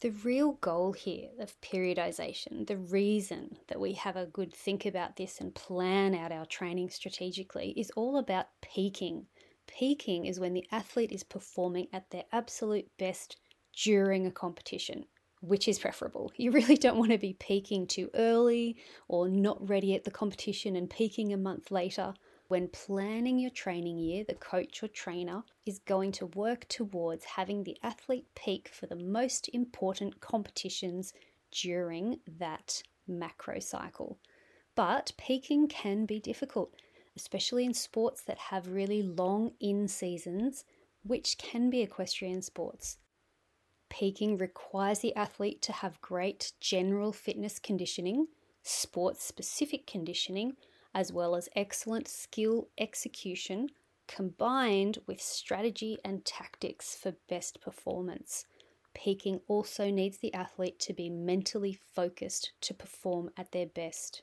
The 0.00 0.12
real 0.12 0.52
goal 0.52 0.92
here 0.94 1.28
of 1.38 1.60
periodization, 1.60 2.66
the 2.66 2.78
reason 2.78 3.58
that 3.68 3.78
we 3.78 3.92
have 3.92 4.16
a 4.16 4.24
good 4.24 4.54
think 4.54 4.86
about 4.86 5.16
this 5.16 5.38
and 5.38 5.54
plan 5.54 6.14
out 6.14 6.32
our 6.32 6.46
training 6.46 6.88
strategically, 6.88 7.74
is 7.76 7.90
all 7.90 8.16
about 8.16 8.46
peaking. 8.62 9.26
Peaking 9.66 10.24
is 10.24 10.40
when 10.40 10.54
the 10.54 10.66
athlete 10.72 11.12
is 11.12 11.24
performing 11.24 11.88
at 11.92 12.08
their 12.08 12.24
absolute 12.32 12.88
best 12.98 13.36
during 13.76 14.26
a 14.26 14.30
competition, 14.30 15.04
which 15.40 15.68
is 15.68 15.78
preferable. 15.78 16.32
You 16.36 16.50
really 16.50 16.76
don't 16.76 16.98
want 16.98 17.12
to 17.12 17.18
be 17.18 17.34
peaking 17.34 17.86
too 17.86 18.10
early 18.14 18.76
or 19.08 19.28
not 19.28 19.68
ready 19.68 19.94
at 19.94 20.04
the 20.04 20.10
competition 20.10 20.76
and 20.76 20.88
peaking 20.88 21.32
a 21.32 21.36
month 21.36 21.70
later. 21.70 22.14
When 22.48 22.68
planning 22.68 23.38
your 23.38 23.50
training 23.50 23.98
year, 23.98 24.24
the 24.26 24.34
coach 24.34 24.82
or 24.82 24.88
trainer 24.88 25.44
is 25.66 25.78
going 25.78 26.12
to 26.12 26.26
work 26.26 26.66
towards 26.68 27.24
having 27.24 27.62
the 27.62 27.78
athlete 27.82 28.26
peak 28.34 28.68
for 28.72 28.86
the 28.86 28.96
most 28.96 29.48
important 29.52 30.20
competitions 30.20 31.12
during 31.52 32.18
that 32.38 32.82
macro 33.06 33.60
cycle. 33.60 34.18
But 34.74 35.12
peaking 35.16 35.68
can 35.68 36.06
be 36.06 36.18
difficult, 36.18 36.74
especially 37.16 37.64
in 37.64 37.74
sports 37.74 38.22
that 38.22 38.38
have 38.38 38.66
really 38.68 39.02
long 39.02 39.52
in 39.60 39.86
seasons, 39.86 40.64
which 41.04 41.38
can 41.38 41.70
be 41.70 41.82
equestrian 41.82 42.42
sports. 42.42 42.98
Peaking 43.90 44.38
requires 44.38 45.00
the 45.00 45.14
athlete 45.14 45.60
to 45.62 45.72
have 45.72 46.00
great 46.00 46.52
general 46.60 47.12
fitness 47.12 47.58
conditioning, 47.58 48.28
sports 48.62 49.22
specific 49.22 49.86
conditioning, 49.86 50.56
as 50.94 51.12
well 51.12 51.36
as 51.36 51.48
excellent 51.54 52.08
skill 52.08 52.68
execution 52.78 53.68
combined 54.08 54.98
with 55.06 55.20
strategy 55.20 55.98
and 56.04 56.24
tactics 56.24 56.96
for 56.96 57.14
best 57.28 57.60
performance. 57.60 58.44
Peaking 58.94 59.40
also 59.46 59.90
needs 59.90 60.18
the 60.18 60.34
athlete 60.34 60.80
to 60.80 60.92
be 60.92 61.08
mentally 61.08 61.78
focused 61.94 62.52
to 62.62 62.74
perform 62.74 63.30
at 63.36 63.52
their 63.52 63.66
best. 63.66 64.22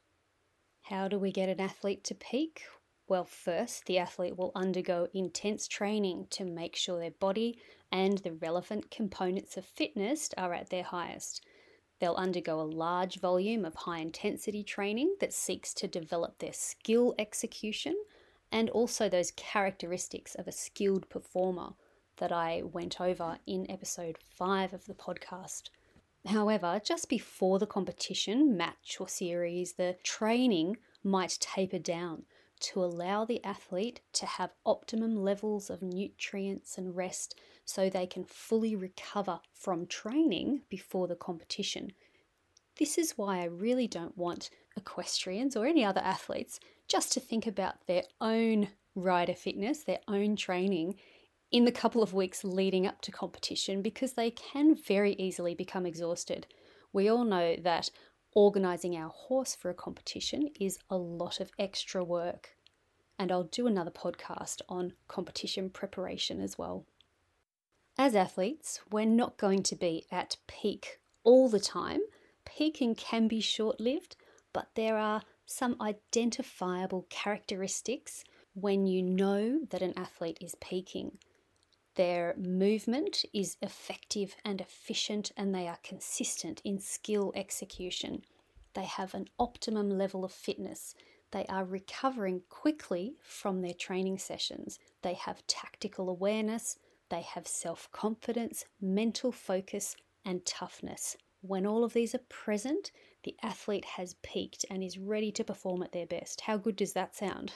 How 0.83 1.07
do 1.07 1.17
we 1.17 1.31
get 1.31 1.49
an 1.49 1.61
athlete 1.61 2.03
to 2.05 2.15
peak? 2.15 2.63
Well, 3.09 3.23
first, 3.23 3.85
the 3.85 3.99
athlete 3.99 4.37
will 4.37 4.51
undergo 4.53 5.07
intense 5.13 5.65
training 5.65 6.27
to 6.31 6.43
make 6.43 6.75
sure 6.75 6.99
their 6.99 7.11
body 7.11 7.57
and 7.89 8.17
the 8.17 8.33
relevant 8.33 8.91
components 8.91 9.55
of 9.55 9.63
fitness 9.63 10.29
are 10.37 10.53
at 10.53 10.69
their 10.69 10.83
highest. 10.83 11.41
They'll 11.99 12.15
undergo 12.15 12.59
a 12.59 12.63
large 12.63 13.19
volume 13.21 13.63
of 13.63 13.75
high 13.75 13.99
intensity 13.99 14.61
training 14.61 15.15
that 15.21 15.33
seeks 15.33 15.73
to 15.75 15.87
develop 15.87 16.39
their 16.39 16.51
skill 16.51 17.15
execution 17.17 17.95
and 18.51 18.69
also 18.69 19.07
those 19.07 19.31
characteristics 19.31 20.35
of 20.35 20.45
a 20.45 20.51
skilled 20.51 21.09
performer 21.09 21.75
that 22.17 22.33
I 22.33 22.61
went 22.63 22.99
over 22.99 23.39
in 23.47 23.71
episode 23.71 24.17
5 24.17 24.73
of 24.73 24.85
the 24.85 24.93
podcast. 24.93 25.69
However, 26.25 26.81
just 26.83 27.07
before 27.07 27.57
the 27.57 27.65
competition, 27.65 28.57
match, 28.57 28.97
or 28.99 29.07
series, 29.07 29.73
the 29.73 29.95
training 30.03 30.75
might 31.03 31.37
taper 31.39 31.79
down 31.79 32.25
to 32.59 32.83
allow 32.83 33.25
the 33.25 33.43
athlete 33.43 34.01
to 34.13 34.25
have 34.25 34.53
optimum 34.65 35.15
levels 35.15 35.69
of 35.69 35.81
nutrients 35.81 36.77
and 36.77 36.95
rest 36.95 37.39
so 37.65 37.89
they 37.89 38.07
can 38.07 38.23
fully 38.23 38.75
recover 38.75 39.39
from 39.53 39.85
training 39.87 40.61
before 40.69 41.07
the 41.07 41.15
competition. 41.15 41.91
This 42.77 42.97
is 42.97 43.17
why 43.17 43.39
I 43.39 43.45
really 43.45 43.87
don't 43.87 44.17
want 44.17 44.49
equestrians 44.75 45.55
or 45.55 45.65
any 45.65 45.83
other 45.83 46.01
athletes 46.01 46.59
just 46.87 47.11
to 47.13 47.19
think 47.19 47.47
about 47.47 47.85
their 47.87 48.03
own 48.21 48.69
rider 48.95 49.33
fitness, 49.33 49.83
their 49.83 49.99
own 50.07 50.35
training 50.35 50.95
in 51.51 51.65
the 51.65 51.71
couple 51.71 52.03
of 52.03 52.13
weeks 52.13 52.43
leading 52.43 52.85
up 52.85 53.01
to 53.01 53.11
competition 53.11 53.81
because 53.81 54.13
they 54.13 54.31
can 54.31 54.75
very 54.75 55.13
easily 55.13 55.55
become 55.55 55.85
exhausted. 55.85 56.47
We 56.93 57.09
all 57.09 57.23
know 57.23 57.55
that 57.63 57.89
organising 58.33 58.95
our 58.95 59.09
horse 59.09 59.55
for 59.55 59.69
a 59.69 59.73
competition 59.73 60.49
is 60.59 60.79
a 60.89 60.97
lot 60.97 61.39
of 61.39 61.51
extra 61.57 62.03
work. 62.03 62.55
And 63.19 63.31
I'll 63.31 63.43
do 63.43 63.67
another 63.67 63.91
podcast 63.91 64.61
on 64.69 64.93
competition 65.07 65.69
preparation 65.69 66.39
as 66.39 66.57
well. 66.57 66.85
As 67.97 68.15
athletes, 68.15 68.79
we're 68.91 69.05
not 69.05 69.37
going 69.37 69.63
to 69.63 69.75
be 69.75 70.05
at 70.11 70.37
peak 70.45 70.99
all 71.23 71.49
the 71.49 71.59
time. 71.59 72.01
Peaking 72.45 72.93
can 72.93 73.27
be 73.27 73.41
short 73.41 73.79
lived, 73.79 74.15
but 74.53 74.69
there 74.75 74.97
are 74.97 75.23
some 75.45 75.75
identifiable 75.81 77.07
characteristics 77.09 78.23
when 78.53 78.85
you 78.85 79.01
know 79.01 79.65
that 79.69 79.81
an 79.81 79.93
athlete 79.97 80.37
is 80.39 80.55
peaking. 80.61 81.17
Their 81.97 82.35
movement 82.37 83.25
is 83.33 83.57
effective 83.59 84.35
and 84.45 84.61
efficient, 84.61 85.31
and 85.35 85.53
they 85.53 85.67
are 85.67 85.79
consistent 85.81 86.61
in 86.63 86.79
skill 86.79 87.33
execution. 87.35 88.23
They 88.75 88.85
have 88.85 89.15
an 89.15 89.29
optimum 89.39 89.89
level 89.89 90.23
of 90.23 90.31
fitness. 90.31 90.93
They 91.31 91.47
are 91.47 91.65
recovering 91.65 92.43
quickly 92.49 93.15
from 93.23 93.61
their 93.61 93.73
training 93.73 94.19
sessions. 94.19 94.77
They 95.01 95.15
have 95.15 95.47
tactical 95.47 96.07
awareness. 96.07 96.77
They 97.09 97.21
have 97.23 97.47
self 97.47 97.91
confidence, 97.91 98.65
mental 98.79 99.31
focus, 99.31 99.95
and 100.23 100.45
toughness. 100.45 101.17
When 101.41 101.65
all 101.65 101.83
of 101.83 101.93
these 101.93 102.13
are 102.13 102.29
present, 102.29 102.91
the 103.23 103.35
athlete 103.41 103.85
has 103.85 104.17
peaked 104.21 104.65
and 104.69 104.83
is 104.83 104.99
ready 104.99 105.31
to 105.31 105.43
perform 105.43 105.81
at 105.81 105.93
their 105.93 106.05
best. 106.05 106.41
How 106.41 106.57
good 106.57 106.75
does 106.75 106.93
that 106.93 107.15
sound? 107.15 107.53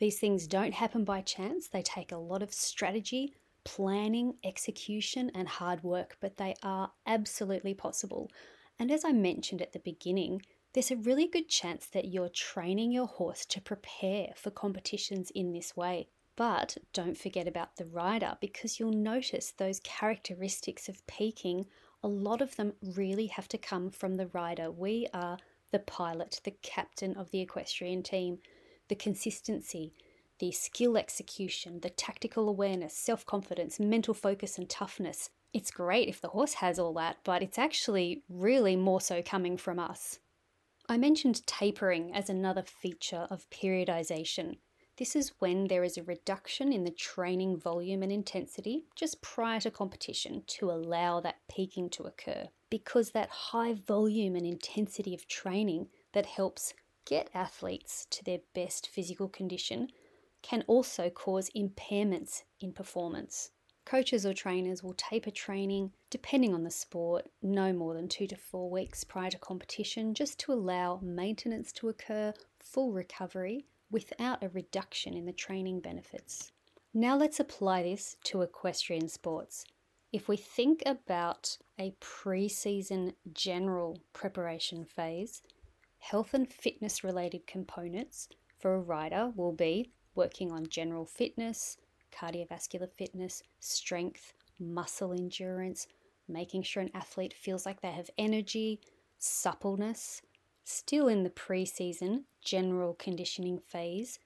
These 0.00 0.20
things 0.20 0.46
don't 0.46 0.74
happen 0.74 1.04
by 1.04 1.22
chance, 1.22 1.68
they 1.68 1.80
take 1.80 2.12
a 2.12 2.18
lot 2.18 2.42
of 2.42 2.52
strategy, 2.52 3.32
planning, 3.64 4.36
execution, 4.44 5.30
and 5.34 5.48
hard 5.48 5.82
work, 5.82 6.16
but 6.20 6.36
they 6.36 6.54
are 6.62 6.92
absolutely 7.06 7.74
possible. 7.74 8.30
And 8.78 8.90
as 8.90 9.04
I 9.04 9.12
mentioned 9.12 9.62
at 9.62 9.72
the 9.72 9.78
beginning, 9.78 10.42
there's 10.72 10.90
a 10.90 10.96
really 10.96 11.28
good 11.28 11.48
chance 11.48 11.86
that 11.86 12.06
you're 12.06 12.28
training 12.28 12.90
your 12.90 13.06
horse 13.06 13.46
to 13.46 13.60
prepare 13.60 14.28
for 14.36 14.50
competitions 14.50 15.30
in 15.34 15.52
this 15.52 15.76
way. 15.76 16.08
But 16.36 16.76
don't 16.92 17.16
forget 17.16 17.46
about 17.46 17.76
the 17.76 17.84
rider 17.86 18.36
because 18.40 18.80
you'll 18.80 18.90
notice 18.90 19.52
those 19.52 19.80
characteristics 19.80 20.88
of 20.88 21.06
peaking. 21.06 21.66
A 22.02 22.08
lot 22.08 22.42
of 22.42 22.56
them 22.56 22.72
really 22.82 23.28
have 23.28 23.46
to 23.48 23.58
come 23.58 23.90
from 23.90 24.16
the 24.16 24.26
rider. 24.26 24.70
We 24.70 25.06
are 25.14 25.38
the 25.70 25.78
pilot, 25.78 26.40
the 26.42 26.56
captain 26.62 27.16
of 27.16 27.30
the 27.30 27.40
equestrian 27.40 28.02
team. 28.02 28.38
The 28.88 28.96
consistency, 28.96 29.94
the 30.38 30.52
skill 30.52 30.96
execution, 30.96 31.80
the 31.80 31.90
tactical 31.90 32.48
awareness, 32.48 32.96
self 32.96 33.24
confidence, 33.24 33.78
mental 33.78 34.14
focus, 34.14 34.58
and 34.58 34.68
toughness. 34.68 35.30
It's 35.52 35.70
great 35.70 36.08
if 36.08 36.20
the 36.20 36.28
horse 36.28 36.54
has 36.54 36.78
all 36.78 36.92
that, 36.94 37.18
but 37.22 37.42
it's 37.42 37.58
actually 37.58 38.22
really 38.28 38.74
more 38.74 39.00
so 39.00 39.22
coming 39.22 39.56
from 39.56 39.78
us. 39.78 40.18
I 40.88 40.98
mentioned 40.98 41.46
tapering 41.46 42.12
as 42.14 42.28
another 42.28 42.62
feature 42.62 43.26
of 43.30 43.48
periodization. 43.50 44.56
This 44.96 45.16
is 45.16 45.32
when 45.38 45.66
there 45.66 45.82
is 45.82 45.96
a 45.96 46.02
reduction 46.02 46.72
in 46.72 46.84
the 46.84 46.90
training 46.90 47.56
volume 47.56 48.02
and 48.02 48.12
intensity 48.12 48.84
just 48.94 49.22
prior 49.22 49.60
to 49.60 49.70
competition 49.70 50.42
to 50.48 50.70
allow 50.70 51.20
that 51.20 51.40
peaking 51.48 51.90
to 51.90 52.04
occur. 52.04 52.48
Because 52.70 53.10
that 53.10 53.28
high 53.28 53.72
volume 53.72 54.36
and 54.36 54.46
intensity 54.46 55.14
of 55.14 55.26
training 55.26 55.88
that 56.12 56.26
helps 56.26 56.74
get 57.06 57.30
athletes 57.34 58.06
to 58.10 58.24
their 58.24 58.40
best 58.54 58.88
physical 58.88 59.28
condition 59.28 59.88
can 60.44 60.62
also 60.66 61.08
cause 61.08 61.48
impairments 61.56 62.42
in 62.60 62.70
performance. 62.70 63.50
Coaches 63.86 64.26
or 64.26 64.34
trainers 64.34 64.82
will 64.82 64.92
taper 64.92 65.30
training, 65.30 65.92
depending 66.10 66.52
on 66.52 66.64
the 66.64 66.70
sport, 66.70 67.30
no 67.40 67.72
more 67.72 67.94
than 67.94 68.08
two 68.08 68.26
to 68.26 68.36
four 68.36 68.70
weeks 68.70 69.04
prior 69.04 69.30
to 69.30 69.38
competition, 69.38 70.12
just 70.12 70.38
to 70.40 70.52
allow 70.52 71.00
maintenance 71.02 71.72
to 71.72 71.88
occur, 71.88 72.34
full 72.58 72.92
recovery, 72.92 73.64
without 73.90 74.42
a 74.42 74.50
reduction 74.50 75.14
in 75.14 75.24
the 75.24 75.32
training 75.32 75.80
benefits. 75.80 76.52
Now 76.92 77.16
let's 77.16 77.40
apply 77.40 77.82
this 77.82 78.18
to 78.24 78.42
equestrian 78.42 79.08
sports. 79.08 79.64
If 80.12 80.28
we 80.28 80.36
think 80.36 80.82
about 80.84 81.56
a 81.80 81.94
pre 82.00 82.50
season 82.50 83.14
general 83.32 83.98
preparation 84.12 84.84
phase, 84.84 85.40
health 86.00 86.34
and 86.34 86.46
fitness 86.46 87.02
related 87.02 87.46
components 87.46 88.28
for 88.58 88.74
a 88.74 88.80
rider 88.80 89.32
will 89.34 89.52
be 89.52 89.90
working 90.14 90.52
on 90.52 90.68
general 90.68 91.04
fitness, 91.04 91.76
cardiovascular 92.12 92.90
fitness, 92.90 93.42
strength, 93.60 94.32
muscle 94.58 95.12
endurance, 95.12 95.86
making 96.28 96.62
sure 96.62 96.82
an 96.82 96.90
athlete 96.94 97.34
feels 97.34 97.66
like 97.66 97.80
they 97.80 97.90
have 97.90 98.10
energy, 98.16 98.80
suppleness. 99.18 100.22
Still 100.64 101.08
in 101.08 101.24
the 101.24 101.30
pre 101.30 101.64
season 101.66 102.24
general 102.42 102.94
conditioning 102.94 103.58
phase, 103.58 104.18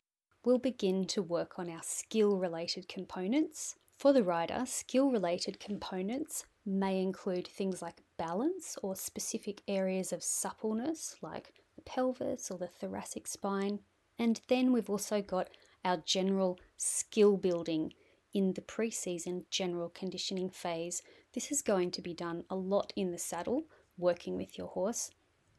we'll 0.45 0.59
begin 0.59 1.05
to 1.07 1.23
work 1.23 1.59
on 1.59 1.69
our 1.69 1.83
skill 1.83 2.37
related 2.39 2.89
components. 2.89 3.77
For 3.99 4.13
the 4.13 4.23
rider, 4.23 4.63
skill 4.67 5.11
related 5.11 5.59
components 5.59 6.45
may 6.65 7.01
include 7.01 7.49
things 7.49 7.83
like 7.83 8.03
balance 8.19 8.77
or 8.83 8.95
specific 8.95 9.63
areas 9.67 10.13
of 10.13 10.23
suppleness 10.23 11.17
like 11.23 11.53
the 11.75 11.83
pelvis 11.83 12.51
or 12.51 12.59
the 12.59 12.69
thoracic 12.69 13.27
spine. 13.27 13.81
And 14.19 14.41
then 14.49 14.73
we've 14.73 14.91
also 14.91 15.23
got 15.23 15.49
our 15.85 15.99
general 15.99 16.59
skill 16.77 17.37
building 17.37 17.93
in 18.35 18.53
the 18.53 18.61
preseason 18.61 19.45
general 19.51 19.89
conditioning 19.89 20.51
phase. 20.51 21.03
This 21.35 21.51
is 21.51 21.63
going 21.63 21.91
to 21.93 22.03
be 22.03 22.15
done 22.15 22.45
a 22.51 22.57
lot 22.57 22.93
in 22.97 23.11
the 23.11 23.19
saddle, 23.19 23.65
working 23.97 24.37
with 24.37 24.57
your 24.59 24.69
horse. 24.69 25.11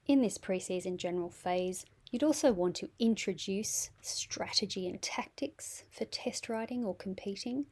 In 0.07 0.21
this 0.21 0.37
preseason 0.37 0.97
general 0.97 1.29
phase, 1.29 1.85
you'd 2.11 2.23
also 2.23 2.51
want 2.51 2.75
to 2.77 2.89
introduce 2.99 3.89
strategy 4.01 4.87
and 4.87 5.01
tactics 5.01 5.83
for 5.89 6.05
test 6.05 6.49
riding 6.49 6.83
or 6.83 6.95
competing, 6.95 7.65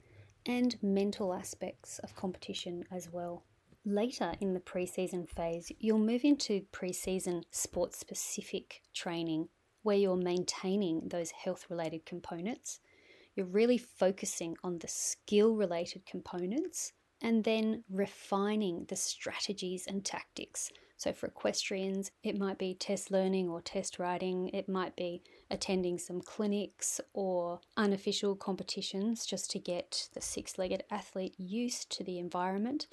and 0.45 0.77
mental 0.81 1.33
aspects 1.33 1.99
of 1.99 2.15
competition 2.15 2.85
as 2.91 3.09
well. 3.11 3.43
Later 3.85 4.33
in 4.41 4.53
the 4.53 4.59
preseason 4.59 5.29
phase, 5.29 5.71
you'll 5.79 5.99
move 5.99 6.23
into 6.23 6.65
preseason 6.73 7.43
sports 7.51 7.97
specific 7.97 8.81
training 8.93 9.49
where 9.87 9.95
you're 9.95 10.17
maintaining 10.17 11.07
those 11.07 11.31
health 11.31 11.65
related 11.69 12.05
components. 12.05 12.81
You're 13.37 13.45
really 13.45 13.77
focusing 13.77 14.57
on 14.61 14.79
the 14.79 14.89
skill 14.89 15.55
related 15.55 16.05
components 16.05 16.91
and 17.21 17.45
then 17.45 17.85
refining 17.89 18.83
the 18.89 18.97
strategies 18.97 19.87
and 19.87 20.03
tactics. 20.03 20.73
So, 20.97 21.13
for 21.13 21.27
equestrians, 21.27 22.11
it 22.21 22.37
might 22.37 22.57
be 22.57 22.73
test 22.73 23.11
learning 23.11 23.47
or 23.47 23.61
test 23.61 23.97
riding, 23.97 24.49
it 24.49 24.67
might 24.67 24.97
be 24.97 25.23
attending 25.49 25.99
some 25.99 26.19
clinics 26.19 26.99
or 27.13 27.61
unofficial 27.77 28.35
competitions 28.35 29.25
just 29.25 29.49
to 29.51 29.59
get 29.59 30.09
the 30.13 30.21
six 30.21 30.57
legged 30.57 30.83
athlete 30.91 31.35
used 31.37 31.89
to 31.91 32.03
the 32.03 32.19
environment 32.19 32.87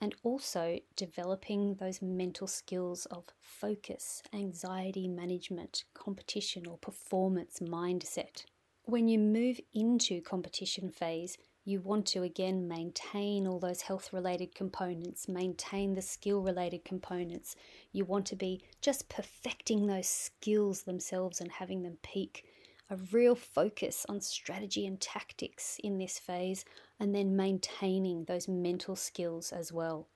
and 0.00 0.14
also 0.22 0.78
developing 0.96 1.74
those 1.74 2.00
mental 2.00 2.46
skills 2.46 3.06
of 3.06 3.24
focus, 3.40 4.22
anxiety 4.32 5.08
management, 5.08 5.84
competition 5.94 6.66
or 6.66 6.78
performance 6.78 7.58
mindset. 7.60 8.44
When 8.84 9.08
you 9.08 9.18
move 9.18 9.60
into 9.74 10.20
competition 10.22 10.90
phase, 10.90 11.36
you 11.64 11.82
want 11.82 12.06
to 12.06 12.22
again 12.22 12.66
maintain 12.66 13.46
all 13.46 13.58
those 13.58 13.82
health 13.82 14.10
related 14.12 14.54
components, 14.54 15.28
maintain 15.28 15.92
the 15.92 16.00
skill 16.00 16.40
related 16.40 16.84
components. 16.84 17.56
You 17.92 18.06
want 18.06 18.24
to 18.26 18.36
be 18.36 18.62
just 18.80 19.10
perfecting 19.10 19.86
those 19.86 20.08
skills 20.08 20.84
themselves 20.84 21.42
and 21.42 21.52
having 21.52 21.82
them 21.82 21.98
peak 22.02 22.46
a 22.90 22.96
real 23.12 23.34
focus 23.34 24.06
on 24.08 24.20
strategy 24.20 24.86
and 24.86 25.00
tactics 25.00 25.78
in 25.82 25.98
this 25.98 26.18
phase, 26.18 26.64
and 26.98 27.14
then 27.14 27.36
maintaining 27.36 28.24
those 28.24 28.48
mental 28.48 28.96
skills 28.96 29.52
as 29.52 29.72
well. 29.72 30.08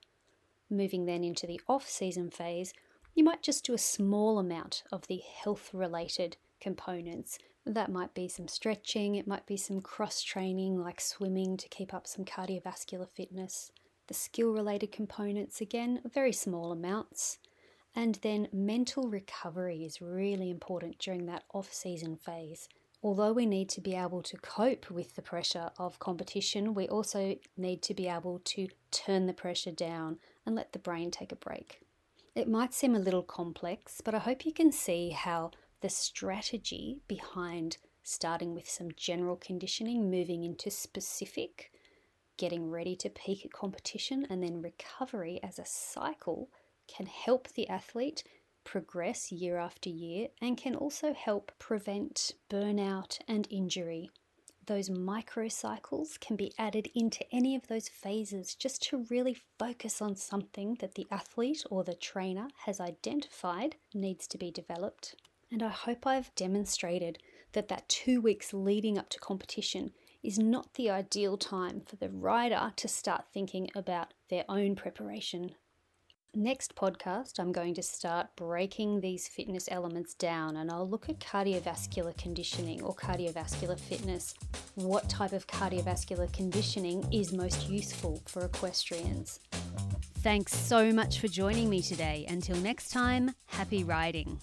Moving 0.71 1.05
then 1.05 1.23
into 1.23 1.47
the 1.47 1.61
off 1.69 1.89
season 1.89 2.31
phase, 2.31 2.73
you 3.15 3.23
might 3.25 3.43
just 3.43 3.67
do 3.67 3.75
a 3.75 3.79
small 3.79 4.39
amount 4.39 4.85
of 4.91 5.07
the 5.07 5.19
health 5.19 5.71
related 5.75 6.39
components. 6.61 7.39
That 7.67 7.93
might 7.93 8.15
be 8.15 8.27
some 8.27 8.49
stretching, 8.49 9.17
it 9.17 9.27
might 9.27 9.47
be 9.47 9.57
some 9.57 9.83
cross 9.83 10.23
training 10.23 10.81
like 10.81 11.01
swimming 11.01 11.57
to 11.59 11.69
keep 11.69 11.93
up 11.93 12.07
some 12.07 12.25
cardiovascular 12.25 13.09
fitness. 13.09 13.71
The 14.09 14.15
skill 14.15 14.53
related 14.53 14.93
components, 14.93 15.61
again, 15.61 16.01
very 16.13 16.33
small 16.33 16.73
amounts. 16.73 17.39
And 17.95 18.17
then 18.23 18.49
mental 18.53 19.09
recovery 19.09 19.85
is 19.85 20.01
really 20.01 20.51
important 20.51 20.99
during 20.99 21.27
that 21.27 21.45
off 21.53 21.73
season 21.73 22.17
phase. 22.17 22.69
Although 23.03 23.33
we 23.33 23.47
need 23.47 23.69
to 23.71 23.81
be 23.81 23.95
able 23.97 24.23
to 24.23 24.37
cope 24.37 24.91
with 24.91 25.17
the 25.17 25.23
pressure 25.23 25.71
of 25.77 25.99
competition, 25.99 26.73
we 26.73 26.89
also 26.89 27.37
need 27.57 27.83
to 27.83 27.95
be 27.95 28.09
able 28.09 28.41
to 28.45 28.69
turn 28.91 29.27
the 29.27 29.35
pressure 29.35 29.73
down 29.73 30.19
and 30.47 30.55
let 30.55 30.73
the 30.73 30.79
brain 30.79 31.11
take 31.11 31.33
a 31.33 31.37
break. 31.37 31.81
It 32.35 32.49
might 32.49 32.73
seem 32.73 32.95
a 32.95 33.01
little 33.01 33.23
complex, 33.23 34.01
but 34.01 34.15
I 34.15 34.21
hope 34.21 34.47
you 34.47 34.53
can 34.53 34.73
see 34.73 35.11
how 35.11 35.51
the 35.81 35.89
strategy 35.89 37.01
behind 37.09 37.77
starting 38.05 38.55
with 38.55 38.69
some 38.69 38.91
general 38.97 39.37
conditioning, 39.37 40.11
moving 40.11 40.45
into 40.45 40.71
specific, 40.71 41.71
getting 42.37 42.71
ready 42.71 42.97
to 42.97 43.11
peak 43.11 43.45
at 43.45 43.53
competition, 43.53 44.27
and 44.31 44.43
then 44.43 44.63
recovery 44.63 45.41
as 45.43 45.59
a 45.59 45.67
cycle 45.67 46.49
can 46.95 47.07
help 47.07 47.49
the 47.49 47.69
athlete 47.69 48.25
progress 48.65 49.33
year 49.33 49.59
after 49.59 49.89
year 49.89 50.29
and 50.41 50.57
can 50.57 50.75
also 50.75 51.13
help 51.13 51.51
prevent 51.59 52.33
burnout 52.49 53.19
and 53.27 53.49
injury. 53.51 54.11
Those 54.67 54.89
microcycles 54.89 56.21
can 56.21 56.37
be 56.37 56.53
added 56.57 56.89
into 56.95 57.25
any 57.33 57.57
of 57.57 57.67
those 57.67 57.89
phases 57.89 58.55
just 58.55 58.81
to 58.85 59.07
really 59.11 59.37
focus 59.59 60.01
on 60.01 60.15
something 60.15 60.77
that 60.81 60.95
the 60.95 61.09
athlete 61.11 61.65
or 61.69 61.83
the 61.83 61.95
trainer 61.95 62.47
has 62.67 62.79
identified 62.79 63.75
needs 63.93 64.29
to 64.29 64.39
be 64.39 64.53
developed. 64.53 65.17
And 65.51 65.63
I 65.63 65.71
hope 65.71 66.07
I've 66.07 66.35
demonstrated 66.37 67.19
that 67.53 67.69
that 67.69 67.89
2 67.89 68.21
weeks 68.21 68.55
leading 68.55 68.97
up 68.97 69.09
to 69.11 69.19
competition 69.19 69.91
is 70.23 70.39
not 70.39 70.75
the 70.75 70.89
ideal 70.89 71.37
time 71.37 71.81
for 71.81 71.97
the 71.97 72.09
rider 72.09 72.73
to 72.77 72.87
start 72.87 73.25
thinking 73.35 73.69
about 73.75 74.15
their 74.31 74.45
own 74.49 74.77
preparation 74.77 75.57
Next 76.35 76.75
podcast, 76.75 77.39
I'm 77.39 77.53
going 77.53 77.75
to 77.75 77.83
start 77.83 78.29
breaking 78.37 79.01
these 79.01 79.29
fitness 79.29 79.69
elements 79.71 80.15
down 80.15 80.57
and 80.57 80.71
I'll 80.71 80.89
look 80.89 81.11
at 81.11 81.21
cardiovascular 81.21 82.17
conditioning 82.17 82.81
or 82.81 82.95
cardiovascular 82.95 83.79
fitness. 83.79 84.35
What 84.77 85.11
type 85.11 85.33
of 85.35 85.47
cardiovascular 85.47 86.33
conditioning 86.33 87.07
is 87.13 87.35
most 87.35 87.69
useful 87.69 88.23
for 88.25 88.47
equestrians? 88.47 89.41
Thanks 90.21 90.55
so 90.55 90.91
much 90.91 91.19
for 91.19 91.29
joining 91.29 91.69
me 91.69 91.83
today. 91.83 92.25
Until 92.27 92.57
next 92.57 92.93
time, 92.93 93.35
happy 93.45 93.85
riding. 93.85 94.41